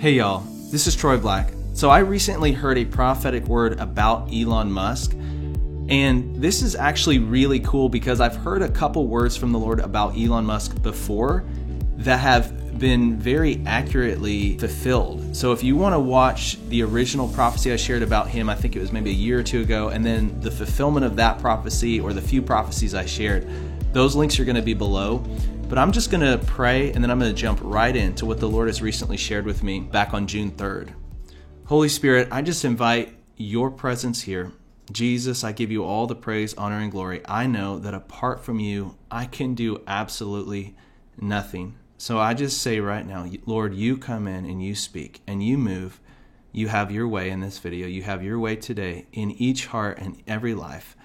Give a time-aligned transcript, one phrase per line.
[0.00, 1.52] Hey y'all, this is Troy Black.
[1.74, 5.12] So I recently heard a prophetic word about Elon Musk.
[5.90, 9.78] And this is actually really cool because I've heard a couple words from the Lord
[9.78, 11.44] about Elon Musk before
[11.98, 15.36] that have been very accurately fulfilled.
[15.36, 18.76] So if you want to watch the original prophecy I shared about him, I think
[18.76, 22.00] it was maybe a year or two ago, and then the fulfillment of that prophecy
[22.00, 23.46] or the few prophecies I shared,
[23.92, 25.22] those links are going to be below.
[25.70, 28.40] But I'm just going to pray and then I'm going to jump right into what
[28.40, 30.92] the Lord has recently shared with me back on June 3rd.
[31.66, 34.50] Holy Spirit, I just invite your presence here.
[34.90, 37.22] Jesus, I give you all the praise, honor, and glory.
[37.24, 40.74] I know that apart from you, I can do absolutely
[41.20, 41.76] nothing.
[41.98, 45.56] So I just say right now, Lord, you come in and you speak and you
[45.56, 46.00] move.
[46.50, 47.86] You have your way in this video.
[47.86, 50.96] You have your way today in each heart and every life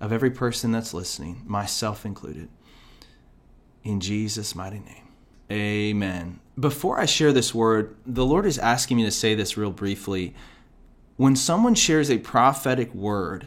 [0.00, 2.48] of every person that's listening, myself included
[3.86, 5.08] in Jesus' mighty name.
[5.50, 6.40] Amen.
[6.58, 10.34] Before I share this word, the Lord is asking me to say this real briefly.
[11.16, 13.46] When someone shares a prophetic word,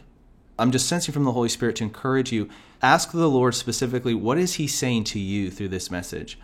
[0.57, 2.49] I'm just sensing from the Holy Spirit to encourage you.
[2.81, 6.39] Ask the Lord specifically, what is He saying to you through this message?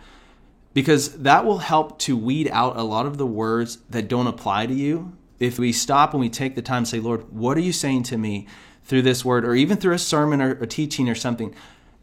[0.74, 4.66] Because that will help to weed out a lot of the words that don't apply
[4.66, 5.16] to you.
[5.38, 8.02] If we stop and we take the time to say, Lord, what are you saying
[8.04, 8.46] to me
[8.84, 11.54] through this word, or even through a sermon or a teaching or something?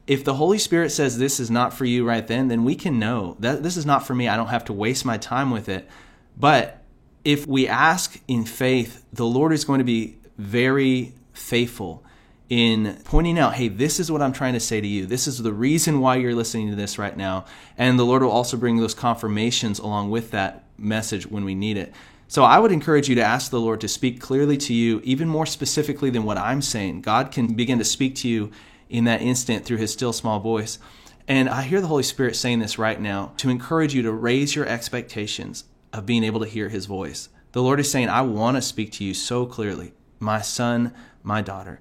[0.06, 3.00] If the Holy Spirit says this is not for you right then, then we can
[3.00, 4.28] know that this is not for me.
[4.28, 5.90] I don't have to waste my time with it.
[6.38, 6.84] But
[7.24, 12.04] if we ask in faith, the Lord is going to be very faithful
[12.50, 15.06] in pointing out, hey, this is what I'm trying to say to you.
[15.06, 17.46] This is the reason why you're listening to this right now.
[17.78, 21.78] And the Lord will also bring those confirmations along with that message when we need
[21.78, 21.94] it.
[22.28, 25.30] So I would encourage you to ask the Lord to speak clearly to you, even
[25.30, 27.02] more specifically than what I'm saying.
[27.02, 28.52] God can begin to speak to you
[28.90, 30.80] in that instant through his still small voice.
[31.28, 34.56] And I hear the Holy Spirit saying this right now to encourage you to raise
[34.56, 37.30] your expectations of being able to hear his voice.
[37.54, 41.42] The Lord is saying, I want to speak to you so clearly, my son, my
[41.42, 41.80] daughter.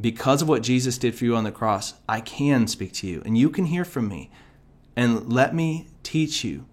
[0.00, 3.22] Because of what Jesus did for you on the cross, I can speak to you
[3.24, 4.30] and you can hear from me.
[4.94, 6.66] And let me teach you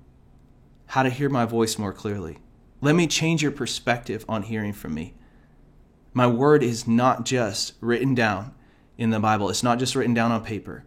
[0.88, 2.40] how to hear my voice more clearly.
[2.82, 5.16] Let me change your perspective on hearing from me.
[6.14, 8.53] My word is not just written down
[8.98, 9.50] in the Bible.
[9.50, 10.84] It's not just written down on paper,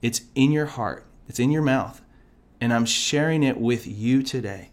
[0.00, 2.00] it's in your heart, it's in your mouth.
[2.60, 4.70] And I'm sharing it with you today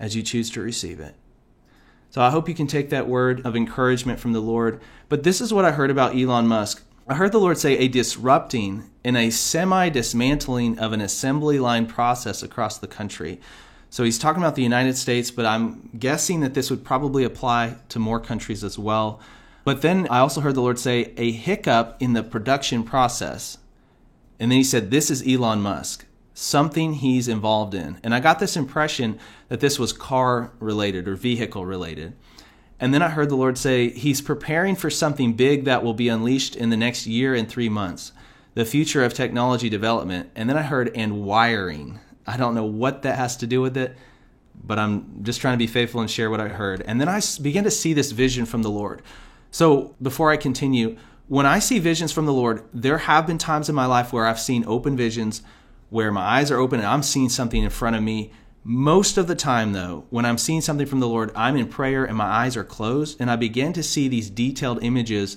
[0.00, 1.14] as you choose to receive it.
[2.08, 4.80] So I hope you can take that word of encouragement from the Lord.
[5.08, 6.82] But this is what I heard about Elon Musk.
[7.06, 11.86] I heard the Lord say a disrupting and a semi dismantling of an assembly line
[11.86, 13.40] process across the country.
[13.90, 17.76] So he's talking about the United States, but I'm guessing that this would probably apply
[17.90, 19.20] to more countries as well.
[19.64, 23.58] But then I also heard the Lord say a hiccup in the production process.
[24.38, 26.04] And then he said, This is Elon Musk,
[26.34, 27.98] something he's involved in.
[28.04, 32.14] And I got this impression that this was car related or vehicle related.
[32.78, 36.08] And then I heard the Lord say, He's preparing for something big that will be
[36.08, 38.12] unleashed in the next year and three months,
[38.52, 40.30] the future of technology development.
[40.36, 42.00] And then I heard, and wiring.
[42.26, 43.96] I don't know what that has to do with it,
[44.62, 46.82] but I'm just trying to be faithful and share what I heard.
[46.82, 49.02] And then I began to see this vision from the Lord
[49.54, 50.96] so before I continue,
[51.28, 54.26] when I see visions from the Lord, there have been times in my life where
[54.26, 55.42] I've seen open visions
[55.90, 58.32] where my eyes are open and I'm seeing something in front of me.
[58.64, 62.04] Most of the time, though, when I'm seeing something from the Lord, I'm in prayer
[62.04, 65.36] and my eyes are closed, and I begin to see these detailed images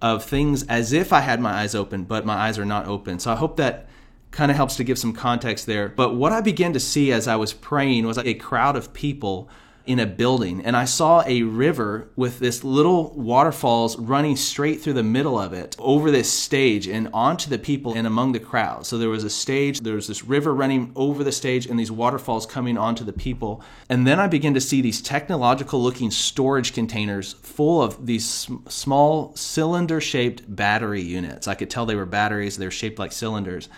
[0.00, 3.18] of things as if I had my eyes open, but my eyes are not open.
[3.18, 3.86] So I hope that
[4.30, 5.90] kind of helps to give some context there.
[5.90, 9.50] But what I began to see as I was praying was a crowd of people
[9.88, 14.92] in a building and I saw a river with this little waterfalls running straight through
[14.92, 18.84] the middle of it over this stage and onto the people and among the crowd.
[18.84, 21.90] So there was a stage, there was this river running over the stage and these
[21.90, 23.62] waterfalls coming onto the people.
[23.88, 29.34] And then I began to see these technological looking storage containers full of these small
[29.36, 31.48] cylinder shaped battery units.
[31.48, 33.70] I could tell they were batteries, they were shaped like cylinders.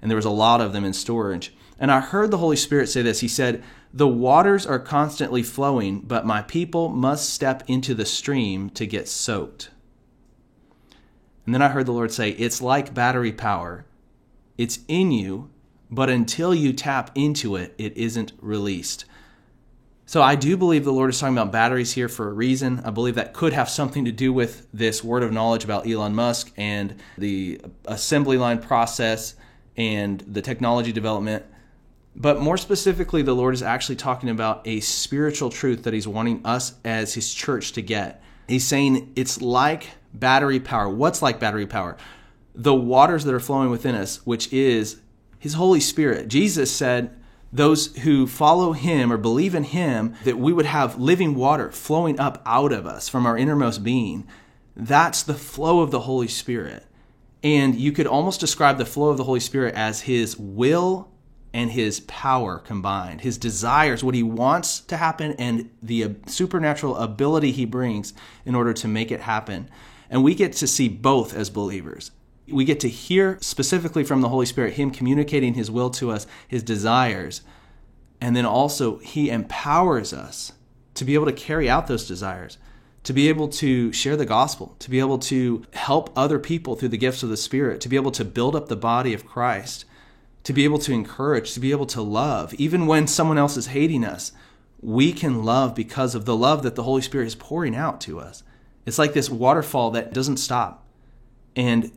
[0.00, 1.52] And there was a lot of them in storage.
[1.78, 3.20] And I heard the Holy Spirit say this.
[3.20, 3.62] He said,
[3.92, 9.08] the waters are constantly flowing, but my people must step into the stream to get
[9.08, 9.70] soaked.
[11.44, 13.84] And then I heard the Lord say, It's like battery power.
[14.56, 15.50] It's in you,
[15.90, 19.06] but until you tap into it, it isn't released.
[20.06, 22.80] So I do believe the Lord is talking about batteries here for a reason.
[22.84, 26.14] I believe that could have something to do with this word of knowledge about Elon
[26.14, 29.36] Musk and the assembly line process
[29.76, 31.44] and the technology development.
[32.14, 36.44] But more specifically, the Lord is actually talking about a spiritual truth that He's wanting
[36.44, 38.22] us as His church to get.
[38.48, 40.88] He's saying it's like battery power.
[40.88, 41.96] What's like battery power?
[42.54, 45.00] The waters that are flowing within us, which is
[45.38, 46.28] His Holy Spirit.
[46.28, 47.16] Jesus said
[47.52, 52.18] those who follow him or believe in him, that we would have living water flowing
[52.20, 54.26] up out of us from our innermost being.
[54.76, 56.86] That's the flow of the Holy Spirit.
[57.42, 61.09] And you could almost describe the flow of the Holy Spirit as his will
[61.52, 67.50] and his power combined, his desires, what he wants to happen, and the supernatural ability
[67.50, 68.14] he brings
[68.44, 69.68] in order to make it happen.
[70.08, 72.12] And we get to see both as believers.
[72.48, 76.26] We get to hear specifically from the Holy Spirit him communicating his will to us,
[76.46, 77.42] his desires,
[78.20, 80.52] and then also he empowers us
[80.94, 82.58] to be able to carry out those desires,
[83.04, 86.88] to be able to share the gospel, to be able to help other people through
[86.88, 89.84] the gifts of the Spirit, to be able to build up the body of Christ
[90.44, 93.68] to be able to encourage, to be able to love, even when someone else is
[93.68, 94.32] hating us.
[94.80, 98.18] We can love because of the love that the Holy Spirit is pouring out to
[98.18, 98.42] us.
[98.86, 100.86] It's like this waterfall that doesn't stop.
[101.54, 101.92] And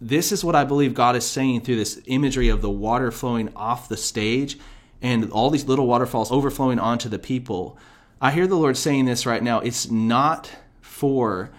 [0.00, 3.54] this is what I believe God is saying through this imagery of the water flowing
[3.54, 4.58] off the stage
[5.02, 7.76] and all these little waterfalls overflowing onto the people.
[8.20, 9.60] I hear the Lord saying this right now.
[9.60, 10.50] It's not
[10.80, 11.50] for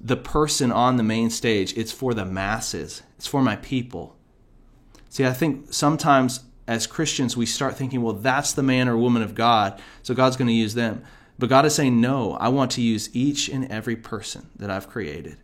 [0.00, 4.16] the person on the main stage, it's for the masses, it's for my people.
[5.10, 9.22] See, I think sometimes as Christians, we start thinking, well, that's the man or woman
[9.22, 11.02] of God, so God's going to use them.
[11.36, 14.88] But God is saying, no, I want to use each and every person that I've
[14.88, 15.38] created.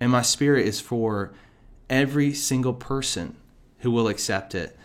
[0.00, 1.34] And my spirit is for
[1.90, 3.36] every single person
[3.80, 4.76] who will accept it.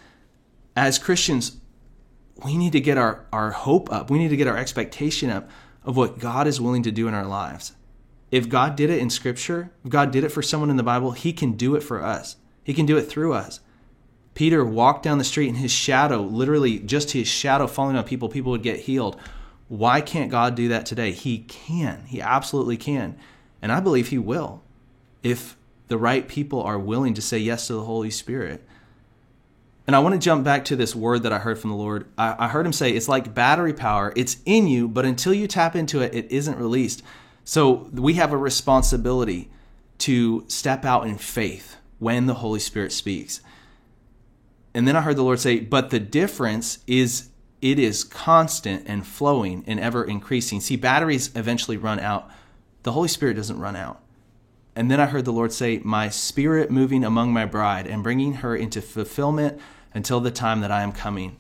[0.76, 1.58] As Christians,
[2.44, 4.10] we need to get our, our hope up.
[4.10, 5.50] We need to get our expectation up
[5.86, 7.74] of what God is willing to do in our lives.
[8.32, 11.12] If God did it in Scripture, if God did it for someone in the Bible,
[11.12, 12.36] He can do it for us.
[12.64, 13.62] He can do it through us.
[14.36, 18.30] Peter walked down the street and his shadow, literally just his shadow falling on people,
[18.30, 19.18] people would get healed.
[19.70, 21.12] Why can't God do that today?
[21.12, 22.04] He can.
[22.06, 23.18] He absolutely can.
[23.62, 24.62] And I believe he will
[25.24, 25.56] if
[25.88, 28.64] the right people are willing to say yes to the Holy Spirit.
[29.88, 32.06] And I want to jump back to this word that I heard from the Lord.
[32.18, 34.12] I, I heard him say it's like battery power.
[34.16, 37.04] It's in you, but until you tap into it, it isn't released.
[37.44, 39.50] So we have a responsibility
[40.00, 43.42] to step out in faith when the Holy Spirit speaks.
[44.76, 47.30] And then I heard the Lord say, but the difference is
[47.62, 50.60] it is constant and flowing and ever increasing.
[50.60, 52.30] See, batteries eventually run out.
[52.84, 54.02] The Holy Spirit doesn't run out.
[54.76, 58.34] And then I heard the Lord say, My spirit moving among my bride and bringing
[58.36, 59.62] her into fulfillment
[59.94, 61.38] until the time that I am coming.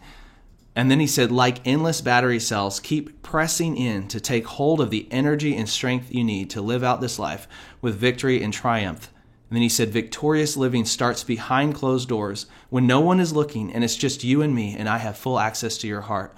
[0.73, 4.91] And then he said, like endless battery cells, keep pressing in to take hold of
[4.91, 7.49] the energy and strength you need to live out this life
[7.81, 9.11] with victory and triumph.
[9.55, 13.71] And then he said, Victorious living starts behind closed doors when no one is looking
[13.71, 16.37] and it's just you and me, and I have full access to your heart.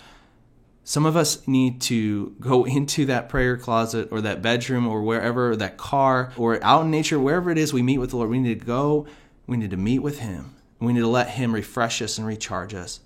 [0.83, 5.55] Some of us need to go into that prayer closet or that bedroom or wherever,
[5.55, 8.29] that car or out in nature, wherever it is we meet with the Lord.
[8.29, 9.07] We need to go,
[9.47, 10.53] we need to meet with Him.
[10.79, 12.99] We need to let Him refresh us and recharge us.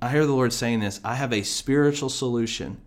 [0.00, 2.80] I hear the Lord saying this I have a spiritual solution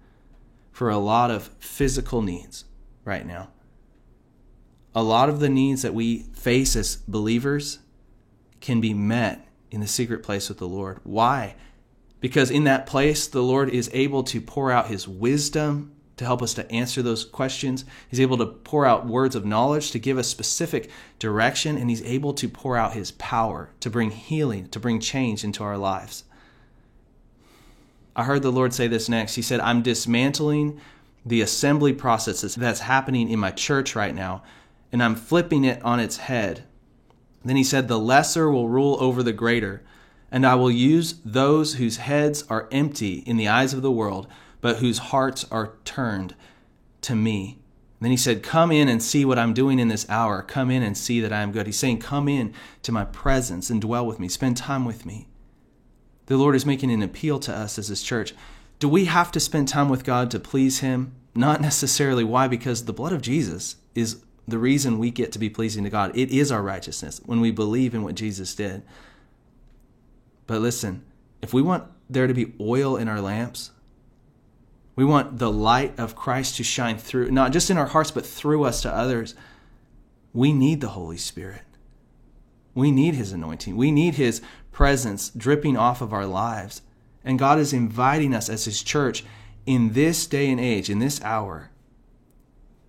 [0.71, 2.63] for a lot of physical needs
[3.03, 3.49] right now
[4.95, 7.79] a lot of the needs that we face as believers
[8.61, 10.99] can be met in the secret place with the Lord.
[11.03, 11.55] Why?
[12.19, 16.41] Because in that place, the Lord is able to pour out His wisdom to help
[16.41, 17.85] us to answer those questions.
[18.07, 22.03] He's able to pour out words of knowledge to give us specific direction, and He's
[22.03, 26.23] able to pour out His power to bring healing, to bring change into our lives.
[28.15, 29.35] I heard the Lord say this next.
[29.35, 30.79] He said, I'm dismantling
[31.25, 34.43] the assembly processes that's happening in my church right now
[34.93, 36.63] and I'm flipping it on its head.
[37.43, 39.83] Then he said, The lesser will rule over the greater,
[40.31, 44.27] and I will use those whose heads are empty in the eyes of the world,
[44.61, 46.35] but whose hearts are turned
[47.01, 47.59] to me.
[47.99, 50.43] Then he said, Come in and see what I'm doing in this hour.
[50.43, 51.65] Come in and see that I am good.
[51.65, 54.27] He's saying, Come in to my presence and dwell with me.
[54.27, 55.27] Spend time with me.
[56.27, 58.33] The Lord is making an appeal to us as his church.
[58.77, 61.15] Do we have to spend time with God to please him?
[61.33, 62.23] Not necessarily.
[62.23, 62.47] Why?
[62.47, 66.15] Because the blood of Jesus is the reason we get to be pleasing to God.
[66.15, 68.83] It is our righteousness when we believe in what Jesus did.
[70.47, 71.03] But listen,
[71.41, 73.71] if we want there to be oil in our lamps,
[74.95, 78.25] we want the light of Christ to shine through, not just in our hearts, but
[78.25, 79.33] through us to others.
[80.33, 81.63] We need the Holy Spirit.
[82.75, 83.75] We need His anointing.
[83.75, 86.81] We need His presence dripping off of our lives.
[87.23, 89.23] And God is inviting us as His church
[89.65, 91.71] in this day and age, in this hour,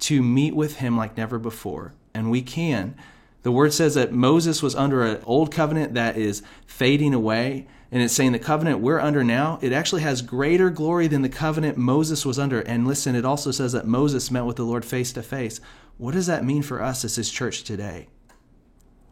[0.01, 1.95] to meet with him like never before.
[2.13, 2.97] And we can.
[3.43, 7.67] The word says that Moses was under an old covenant that is fading away.
[7.93, 11.29] And it's saying the covenant we're under now, it actually has greater glory than the
[11.29, 12.61] covenant Moses was under.
[12.61, 15.61] And listen, it also says that Moses met with the Lord face to face.
[15.97, 18.09] What does that mean for us as his church today?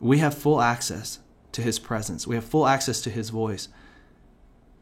[0.01, 1.21] We have full access
[1.53, 3.69] to his presence, we have full access to his voice.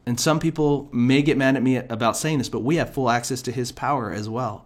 [0.05, 3.09] And some people may get mad at me about saying this, but we have full
[3.09, 4.65] access to his power as well.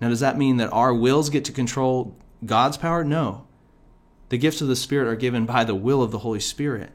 [0.00, 3.04] Now, does that mean that our wills get to control God's power?
[3.04, 3.46] No.
[4.28, 6.92] The gifts of the Spirit are given by the will of the Holy Spirit.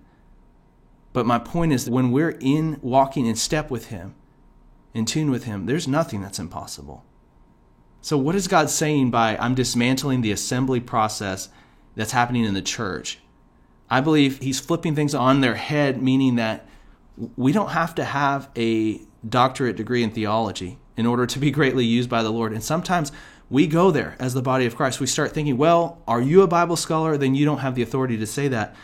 [1.14, 4.16] But my point is that when we're in walking in step with Him,
[4.94, 7.04] in tune with Him, there's nothing that's impossible.
[8.02, 11.50] So, what is God saying by I'm dismantling the assembly process
[11.96, 13.20] that's happening in the church?
[13.90, 16.68] I believe He's flipping things on their head, meaning that
[17.36, 21.86] we don't have to have a doctorate degree in theology in order to be greatly
[21.86, 22.52] used by the Lord.
[22.52, 23.12] And sometimes
[23.50, 25.00] we go there as the body of Christ.
[25.00, 27.18] We start thinking, well, are you a Bible scholar?
[27.18, 28.76] Then you don't have the authority to say that.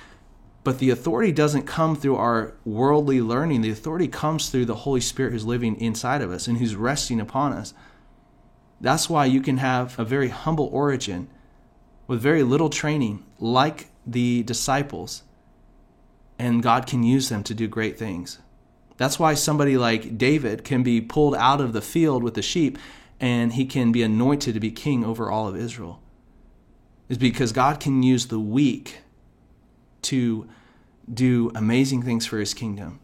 [0.63, 3.61] But the authority doesn't come through our worldly learning.
[3.61, 7.19] The authority comes through the Holy Spirit who's living inside of us and who's resting
[7.19, 7.73] upon us.
[8.81, 11.29] That's why you can have a very humble origin
[12.07, 15.23] with very little training, like the disciples,
[16.37, 18.39] and God can use them to do great things.
[18.97, 22.77] That's why somebody like David can be pulled out of the field with the sheep
[23.19, 26.01] and he can be anointed to be king over all of Israel.
[27.07, 29.01] Is because God can use the weak
[30.03, 30.47] to
[31.11, 32.99] do amazing things for his kingdom.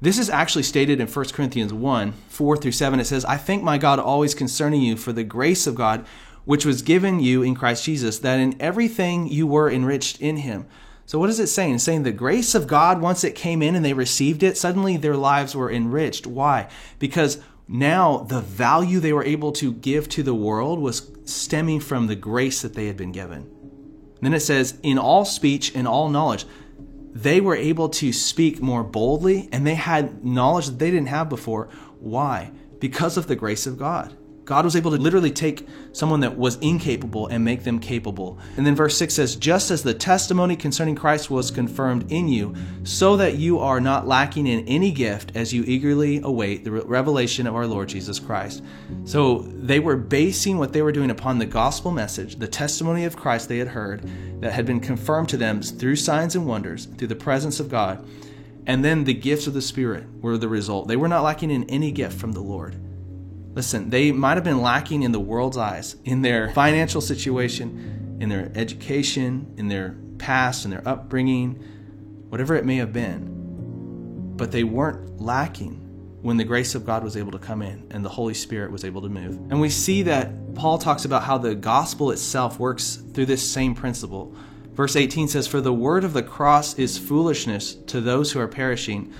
[0.00, 2.98] This is actually stated in 1 Corinthians 1 4 through 7.
[3.00, 6.06] It says, I thank my God always concerning you for the grace of God
[6.46, 10.66] which was given you in Christ Jesus, that in everything you were enriched in him
[11.10, 11.74] so, what is it saying?
[11.74, 14.96] It's saying the grace of God, once it came in and they received it, suddenly
[14.96, 16.24] their lives were enriched.
[16.24, 16.68] Why?
[17.00, 22.06] Because now the value they were able to give to the world was stemming from
[22.06, 23.38] the grace that they had been given.
[23.38, 26.46] And then it says, in all speech and all knowledge,
[27.12, 31.28] they were able to speak more boldly and they had knowledge that they didn't have
[31.28, 31.70] before.
[31.98, 32.52] Why?
[32.78, 34.16] Because of the grace of God.
[34.44, 38.38] God was able to literally take someone that was incapable and make them capable.
[38.56, 42.54] And then verse 6 says, Just as the testimony concerning Christ was confirmed in you,
[42.82, 47.46] so that you are not lacking in any gift as you eagerly await the revelation
[47.46, 48.62] of our Lord Jesus Christ.
[49.04, 53.16] So they were basing what they were doing upon the gospel message, the testimony of
[53.16, 54.02] Christ they had heard,
[54.40, 58.04] that had been confirmed to them through signs and wonders, through the presence of God.
[58.66, 60.88] And then the gifts of the Spirit were the result.
[60.88, 62.76] They were not lacking in any gift from the Lord.
[63.54, 68.28] Listen, they might have been lacking in the world's eyes, in their financial situation, in
[68.28, 71.54] their education, in their past, in their upbringing,
[72.28, 74.34] whatever it may have been.
[74.36, 75.80] But they weren't lacking
[76.22, 78.84] when the grace of God was able to come in and the Holy Spirit was
[78.84, 79.36] able to move.
[79.50, 83.74] And we see that Paul talks about how the gospel itself works through this same
[83.74, 84.34] principle.
[84.72, 88.48] Verse 18 says, For the word of the cross is foolishness to those who are
[88.48, 89.12] perishing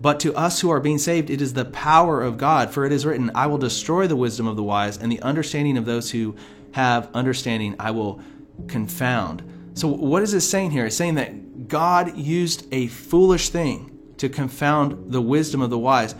[0.00, 2.70] but to us who are being saved, it is the power of God.
[2.70, 5.76] For it is written, I will destroy the wisdom of the wise, and the understanding
[5.76, 6.36] of those who
[6.72, 8.20] have understanding I will
[8.66, 9.42] confound.
[9.74, 10.86] So, what is it saying here?
[10.86, 16.14] It's saying that God used a foolish thing to confound the wisdom of the wise.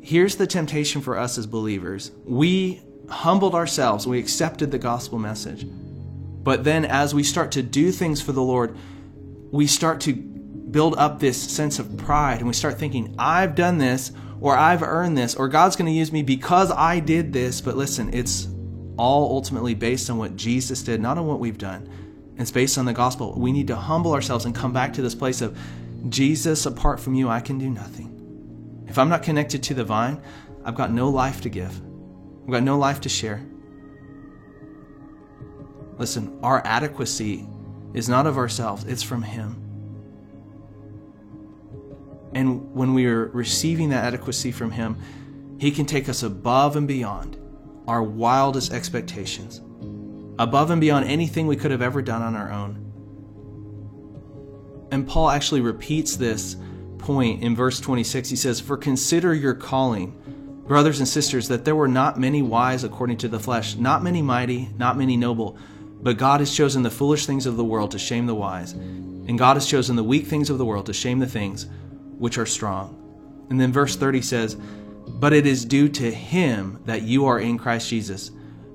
[0.00, 5.66] Here's the temptation for us as believers we humbled ourselves, we accepted the gospel message.
[5.66, 8.76] But then, as we start to do things for the Lord,
[9.50, 10.33] we start to
[10.74, 14.82] build up this sense of pride and we start thinking, I've done this or I've
[14.82, 17.60] earned this or God's going to use me because I did this.
[17.60, 18.48] But listen, it's
[18.98, 21.88] all ultimately based on what Jesus did, not on what we've done.
[22.36, 23.38] It's based on the gospel.
[23.38, 25.56] We need to humble ourselves and come back to this place of
[26.08, 28.84] Jesus, apart from you, I can do nothing.
[28.88, 30.20] If I'm not connected to the vine,
[30.64, 31.80] I've got no life to give,
[32.44, 33.46] I've got no life to share.
[35.98, 37.46] Listen, our adequacy
[37.94, 39.63] is not of ourselves, it's from Him.
[42.34, 44.96] And when we are receiving that adequacy from Him,
[45.58, 47.38] He can take us above and beyond
[47.86, 49.60] our wildest expectations,
[50.38, 52.80] above and beyond anything we could have ever done on our own.
[54.90, 56.56] And Paul actually repeats this
[56.98, 58.30] point in verse 26.
[58.30, 62.84] He says, For consider your calling, brothers and sisters, that there were not many wise
[62.84, 65.58] according to the flesh, not many mighty, not many noble,
[66.00, 69.38] but God has chosen the foolish things of the world to shame the wise, and
[69.38, 71.66] God has chosen the weak things of the world to shame the things
[72.18, 73.00] which are strong.
[73.50, 74.56] And then verse 30 says,
[75.06, 78.30] But it is due to him that you are in Christ Jesus,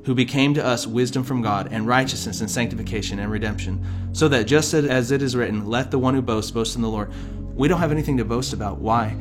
[0.05, 4.45] who became to us wisdom from God, and righteousness, and sanctification, and redemption, so that
[4.45, 7.11] just as it is written, Let the one who boasts boast in the Lord.
[7.55, 8.79] We don't have anything to boast about.
[8.79, 9.15] Why?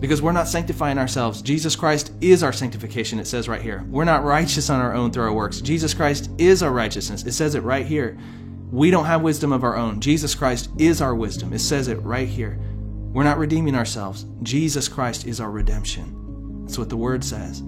[0.00, 1.40] Because we're not sanctifying ourselves.
[1.40, 3.84] Jesus Christ is our sanctification, it says right here.
[3.88, 5.60] We're not righteous on our own through our works.
[5.60, 7.24] Jesus Christ is our righteousness.
[7.24, 8.18] It says it right here.
[8.70, 10.00] We don't have wisdom of our own.
[10.00, 11.52] Jesus Christ is our wisdom.
[11.52, 12.58] It says it right here.
[13.14, 14.26] We're not redeeming ourselves.
[14.42, 16.64] Jesus Christ is our redemption.
[16.64, 17.62] That's what the word says.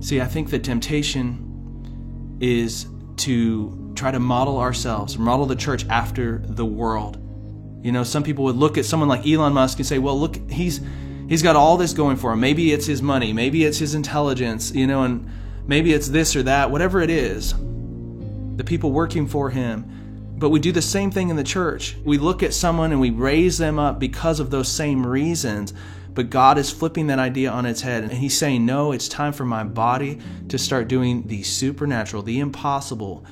[0.00, 2.86] See, I think the temptation is
[3.18, 7.18] to try to model ourselves, model the church after the world
[7.84, 10.36] You know, some people would look at someone like Elon Musk and say, well, look,
[10.50, 10.80] he's
[11.28, 12.40] he's got all this going for him.
[12.40, 15.28] Maybe it's his money, maybe it's his intelligence, you know, and
[15.66, 17.52] maybe it's this or that, whatever it is.
[18.56, 19.84] The people working for him.
[20.44, 21.96] But we do the same thing in the church.
[22.04, 25.72] We look at someone and we raise them up because of those same reasons.
[26.12, 29.32] But God is flipping that idea on its head and He's saying, No, it's time
[29.32, 30.18] for my body
[30.50, 33.24] to start doing the supernatural, the impossible,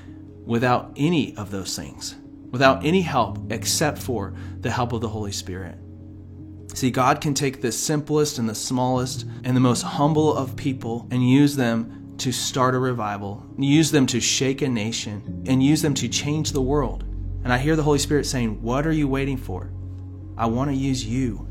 [0.46, 2.14] without any of those things,
[2.50, 5.76] without any help except for the help of the Holy Spirit.
[6.72, 11.06] See, God can take the simplest and the smallest and the most humble of people
[11.10, 15.82] and use them to start a revival, use them to shake a nation, and use
[15.82, 17.04] them to change the world.
[17.44, 19.72] And I hear the Holy Spirit saying, What are you waiting for?
[20.36, 21.48] I want to use you.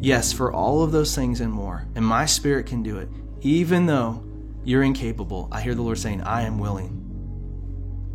[0.00, 1.88] Yes, for all of those things and more.
[1.94, 3.08] And my spirit can do it.
[3.40, 4.22] Even though
[4.62, 7.00] you're incapable, I hear the Lord saying, I am willing.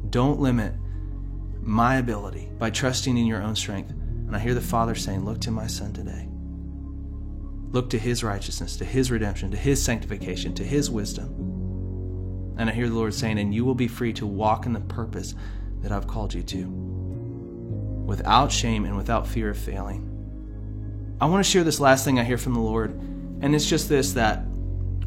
[0.09, 0.73] Don't limit
[1.61, 3.91] my ability by trusting in your own strength.
[3.91, 6.29] And I hear the Father saying, Look to my Son today.
[7.71, 11.48] Look to his righteousness, to his redemption, to his sanctification, to his wisdom.
[12.59, 14.81] And I hear the Lord saying, And you will be free to walk in the
[14.81, 15.33] purpose
[15.81, 16.67] that I've called you to,
[18.05, 20.05] without shame and without fear of failing.
[21.21, 22.91] I want to share this last thing I hear from the Lord,
[23.41, 24.45] and it's just this that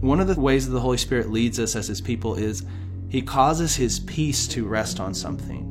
[0.00, 2.64] one of the ways that the Holy Spirit leads us as his people is
[3.10, 5.68] he causes his peace to rest on something.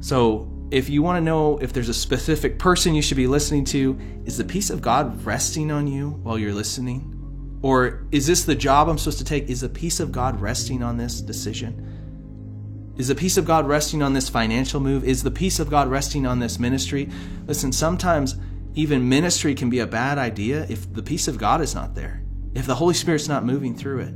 [0.00, 3.66] So, if you want to know if there's a specific person you should be listening
[3.66, 7.19] to, is the peace of God resting on you while you're listening?
[7.62, 9.48] Or is this the job I'm supposed to take?
[9.48, 12.94] Is the peace of God resting on this decision?
[12.96, 15.04] Is the peace of God resting on this financial move?
[15.04, 17.08] Is the peace of God resting on this ministry?
[17.46, 18.36] Listen, sometimes
[18.74, 22.22] even ministry can be a bad idea if the peace of God is not there,
[22.54, 24.14] if the Holy Spirit's not moving through it.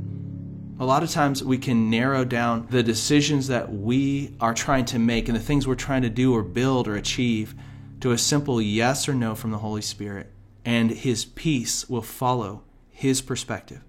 [0.79, 4.99] A lot of times we can narrow down the decisions that we are trying to
[4.99, 7.55] make and the things we're trying to do or build or achieve
[8.01, 10.31] to a simple yes or no from the Holy Spirit,
[10.63, 12.63] and His peace will follow
[12.97, 13.83] His perspective.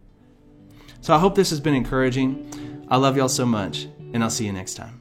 [1.01, 2.85] So I hope this has been encouraging.
[2.89, 5.01] I love y'all so much, and I'll see you next time.